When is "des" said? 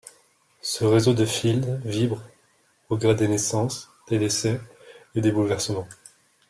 3.13-3.27, 4.09-4.17, 5.21-5.31